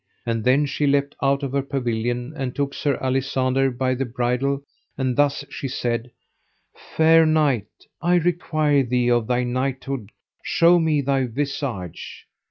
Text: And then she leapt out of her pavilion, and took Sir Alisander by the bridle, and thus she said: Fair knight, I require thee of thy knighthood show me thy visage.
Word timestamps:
And 0.25 0.43
then 0.43 0.65
she 0.65 0.87
leapt 0.87 1.15
out 1.21 1.43
of 1.43 1.51
her 1.51 1.61
pavilion, 1.61 2.33
and 2.35 2.55
took 2.55 2.73
Sir 2.73 2.97
Alisander 2.99 3.69
by 3.69 3.93
the 3.93 4.03
bridle, 4.03 4.63
and 4.97 5.15
thus 5.15 5.45
she 5.51 5.67
said: 5.67 6.09
Fair 6.75 7.23
knight, 7.23 7.67
I 8.01 8.15
require 8.15 8.81
thee 8.81 9.11
of 9.11 9.27
thy 9.27 9.43
knighthood 9.43 10.11
show 10.41 10.79
me 10.79 11.01
thy 11.01 11.27
visage. 11.27 12.25